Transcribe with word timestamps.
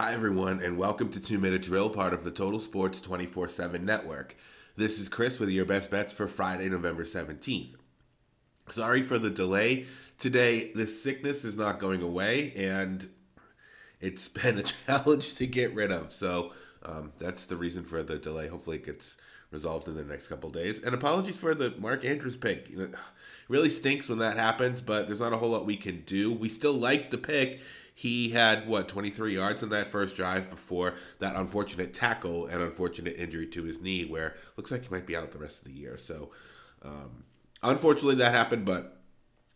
Hi, 0.00 0.14
everyone, 0.14 0.62
and 0.62 0.78
welcome 0.78 1.10
to 1.10 1.20
Two 1.20 1.38
Minute 1.38 1.60
Drill, 1.60 1.90
part 1.90 2.14
of 2.14 2.24
the 2.24 2.30
Total 2.30 2.58
Sports 2.58 3.02
24 3.02 3.48
7 3.48 3.84
network. 3.84 4.34
This 4.74 4.98
is 4.98 5.10
Chris 5.10 5.38
with 5.38 5.50
your 5.50 5.66
best 5.66 5.90
bets 5.90 6.10
for 6.10 6.26
Friday, 6.26 6.70
November 6.70 7.04
17th. 7.04 7.74
Sorry 8.70 9.02
for 9.02 9.18
the 9.18 9.28
delay. 9.28 9.84
Today, 10.18 10.72
this 10.74 11.02
sickness 11.02 11.44
is 11.44 11.54
not 11.54 11.80
going 11.80 12.00
away, 12.00 12.54
and 12.56 13.10
it's 14.00 14.26
been 14.42 14.56
a 14.56 14.62
challenge 14.62 15.34
to 15.34 15.46
get 15.46 15.74
rid 15.74 15.92
of. 15.92 16.12
So, 16.12 16.52
um, 16.82 17.12
that's 17.18 17.44
the 17.44 17.58
reason 17.58 17.84
for 17.84 18.02
the 18.02 18.16
delay. 18.16 18.48
Hopefully, 18.48 18.76
it 18.76 18.86
gets 18.86 19.18
resolved 19.50 19.86
in 19.86 19.96
the 19.96 20.04
next 20.04 20.28
couple 20.28 20.48
days. 20.48 20.80
And 20.80 20.94
apologies 20.94 21.36
for 21.36 21.54
the 21.54 21.74
Mark 21.78 22.06
Andrews 22.06 22.38
pick. 22.38 22.70
You 22.70 22.78
know, 22.78 22.88
really 23.48 23.68
stinks 23.68 24.08
when 24.08 24.20
that 24.20 24.38
happens, 24.38 24.80
but 24.80 25.08
there's 25.08 25.20
not 25.20 25.34
a 25.34 25.36
whole 25.36 25.50
lot 25.50 25.66
we 25.66 25.76
can 25.76 26.04
do. 26.06 26.32
We 26.32 26.48
still 26.48 26.72
like 26.72 27.10
the 27.10 27.18
pick 27.18 27.60
he 28.00 28.30
had 28.30 28.66
what 28.66 28.88
23 28.88 29.34
yards 29.34 29.62
in 29.62 29.68
that 29.68 29.88
first 29.88 30.16
drive 30.16 30.48
before 30.48 30.94
that 31.18 31.36
unfortunate 31.36 31.92
tackle 31.92 32.46
and 32.46 32.62
unfortunate 32.62 33.14
injury 33.18 33.46
to 33.46 33.64
his 33.64 33.82
knee, 33.82 34.06
where 34.06 34.36
looks 34.56 34.70
like 34.70 34.84
he 34.84 34.88
might 34.88 35.04
be 35.04 35.14
out 35.14 35.30
the 35.32 35.38
rest 35.38 35.58
of 35.58 35.64
the 35.64 35.72
year. 35.78 35.98
So, 35.98 36.30
um, 36.80 37.24
unfortunately, 37.62 38.16
that 38.16 38.32
happened, 38.32 38.64
but. 38.64 38.96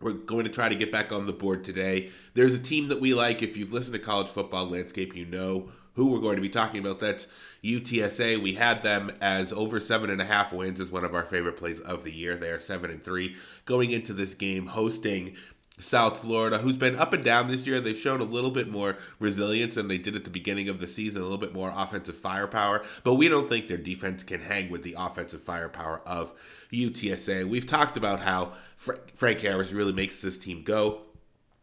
We're 0.00 0.14
going 0.14 0.44
to 0.44 0.50
try 0.50 0.68
to 0.68 0.74
get 0.74 0.90
back 0.90 1.12
on 1.12 1.26
the 1.26 1.32
board 1.32 1.62
today. 1.62 2.10
There's 2.34 2.54
a 2.54 2.58
team 2.58 2.88
that 2.88 3.00
we 3.00 3.14
like. 3.14 3.40
If 3.40 3.56
you've 3.56 3.72
listened 3.72 3.92
to 3.92 4.00
college 4.00 4.26
football 4.26 4.66
landscape, 4.66 5.14
you 5.14 5.24
know 5.24 5.68
who 5.94 6.06
we're 6.06 6.18
going 6.18 6.34
to 6.34 6.42
be 6.42 6.48
talking 6.48 6.80
about. 6.80 6.98
That's 6.98 7.28
UTSA. 7.62 8.42
We 8.42 8.54
had 8.54 8.82
them 8.82 9.12
as 9.20 9.52
over 9.52 9.78
seven 9.78 10.10
and 10.10 10.20
a 10.20 10.24
half 10.24 10.52
wins 10.52 10.80
as 10.80 10.90
one 10.90 11.04
of 11.04 11.14
our 11.14 11.22
favorite 11.22 11.56
plays 11.56 11.78
of 11.78 12.02
the 12.02 12.10
year. 12.10 12.36
They 12.36 12.50
are 12.50 12.58
seven 12.58 12.90
and 12.90 13.00
three 13.00 13.36
going 13.64 13.92
into 13.92 14.12
this 14.12 14.34
game, 14.34 14.66
hosting 14.66 15.36
South 15.82 16.20
Florida, 16.20 16.58
who's 16.58 16.76
been 16.76 16.96
up 16.96 17.12
and 17.12 17.24
down 17.24 17.48
this 17.48 17.66
year. 17.66 17.80
They've 17.80 17.96
shown 17.96 18.20
a 18.20 18.24
little 18.24 18.50
bit 18.50 18.70
more 18.70 18.96
resilience 19.18 19.74
than 19.74 19.88
they 19.88 19.98
did 19.98 20.16
at 20.16 20.24
the 20.24 20.30
beginning 20.30 20.68
of 20.68 20.80
the 20.80 20.88
season, 20.88 21.20
a 21.20 21.24
little 21.24 21.38
bit 21.38 21.52
more 21.52 21.72
offensive 21.74 22.16
firepower. 22.16 22.82
But 23.04 23.14
we 23.14 23.28
don't 23.28 23.48
think 23.48 23.68
their 23.68 23.76
defense 23.76 24.22
can 24.22 24.40
hang 24.40 24.70
with 24.70 24.82
the 24.82 24.94
offensive 24.96 25.42
firepower 25.42 26.00
of 26.06 26.32
UTSA. 26.72 27.48
We've 27.48 27.66
talked 27.66 27.96
about 27.96 28.20
how 28.20 28.52
Frank 28.76 29.40
Harris 29.40 29.72
really 29.72 29.92
makes 29.92 30.20
this 30.20 30.38
team 30.38 30.62
go 30.62 31.02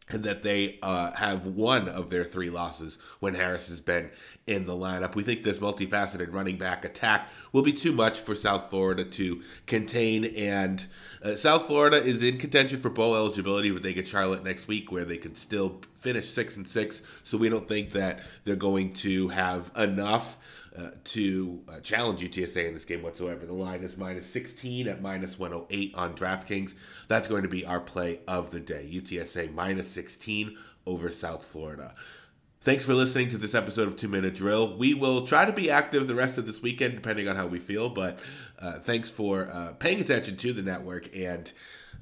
and 0.09 0.23
that 0.23 0.41
they 0.41 0.79
uh, 0.81 1.11
have 1.11 1.45
one 1.45 1.88
of 1.88 2.09
their 2.09 2.23
three 2.23 2.49
losses 2.49 2.97
when 3.19 3.35
Harris 3.35 3.67
has 3.69 3.79
been 3.79 4.09
in 4.47 4.66
the 4.66 4.73
lineup. 4.73 5.16
We 5.16 5.23
think 5.23 5.43
this 5.43 5.59
multifaceted 5.59 6.33
running 6.33 6.57
back 6.57 6.83
attack 6.83 7.29
will 7.51 7.61
be 7.61 7.73
too 7.73 7.91
much 7.91 8.19
for 8.19 8.33
South 8.33 8.69
Florida 8.69 9.05
to 9.05 9.43
contain, 9.67 10.25
and 10.25 10.88
uh, 11.21 11.35
South 11.35 11.67
Florida 11.67 12.03
is 12.03 12.23
in 12.23 12.38
contention 12.38 12.81
for 12.81 12.89
bowl 12.89 13.16
eligibility, 13.16 13.69
but 13.69 13.83
they 13.83 13.93
get 13.93 14.07
Charlotte 14.07 14.43
next 14.43 14.67
week, 14.67 14.91
where 14.91 15.05
they 15.05 15.17
can 15.17 15.35
still 15.35 15.81
finish 16.00 16.30
six 16.30 16.58
and 16.58 16.67
six. 16.67 17.02
So 17.23 17.38
we 17.38 17.50
don't 17.50 17.67
think 17.67 17.92
that 17.92 18.22
they're 18.44 18.55
going 18.55 18.94
to 18.95 19.30
have 19.30 19.72
enough 19.75 20.38
uh, 20.78 20.91
to 21.03 21.61
uh, 21.67 21.80
challenge 21.81 22.22
UTSA 22.22 22.67
in 22.67 22.73
this 22.73 22.86
game 22.86 23.02
whatsoever. 23.02 23.45
The 23.45 23.53
line 23.53 23.83
is 23.83 23.97
minus 23.97 24.25
16 24.28 24.88
at 24.88 25.02
minus 25.02 25.38
108 25.38 25.94
on 25.95 26.16
DraftKings. 26.16 26.73
That's 27.08 27.28
going 27.28 27.44
to 27.44 27.50
be 27.50 27.66
our 27.66 27.80
play 27.80 28.19
of 28.28 28.52
the 28.52 28.59
day. 28.59 28.89
UTSA 28.91 29.53
minus 29.53 29.91
16 29.91 30.58
over 30.86 31.11
South 31.11 31.45
Florida. 31.45 31.95
Thanks 32.61 32.86
for 32.86 32.94
listening 32.94 33.30
to 33.30 33.38
this 33.38 33.56
episode 33.56 33.88
of 33.88 33.95
Two 33.95 34.09
Minute 34.09 34.36
Drill. 34.36 34.78
We 34.78 34.94
will 34.94 35.25
try 35.25 35.45
to 35.45 35.53
be 35.53 35.72
active 35.72 36.08
the 36.08 36.16
rest 36.16 36.38
of 36.38 36.45
this 36.45 36.61
weekend, 36.61 36.95
depending 36.95 37.28
on 37.30 37.38
how 37.38 37.47
we 37.47 37.58
feel. 37.58 37.89
But 37.89 38.19
uh, 38.59 38.80
thanks 38.80 39.09
for 39.09 39.50
uh, 39.50 39.72
paying 39.80 40.02
attention 40.02 40.36
to 40.36 40.52
the 40.52 40.61
network 40.61 41.09
and 41.16 41.52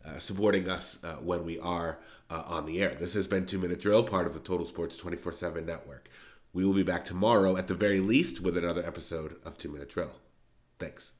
uh, 0.05 0.19
supporting 0.19 0.69
us 0.69 0.99
uh, 1.03 1.15
when 1.15 1.45
we 1.45 1.59
are 1.59 1.99
uh, 2.29 2.43
on 2.45 2.65
the 2.65 2.81
air. 2.81 2.95
This 2.95 3.13
has 3.13 3.27
been 3.27 3.45
Two 3.45 3.59
Minute 3.59 3.79
Drill, 3.79 4.03
part 4.03 4.27
of 4.27 4.33
the 4.33 4.39
Total 4.39 4.65
Sports 4.65 4.97
24 4.97 5.33
7 5.33 5.65
network. 5.65 6.09
We 6.53 6.65
will 6.65 6.73
be 6.73 6.83
back 6.83 7.05
tomorrow 7.05 7.57
at 7.57 7.67
the 7.67 7.75
very 7.75 7.99
least 7.99 8.41
with 8.41 8.57
another 8.57 8.85
episode 8.85 9.35
of 9.45 9.57
Two 9.57 9.69
Minute 9.69 9.89
Drill. 9.89 10.11
Thanks. 10.79 11.13